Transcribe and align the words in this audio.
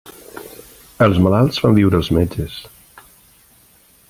Els 1.07 1.19
malalts 1.25 1.61
fan 1.65 1.77
viure 1.81 2.01
els 2.01 2.11
metges. 2.19 2.59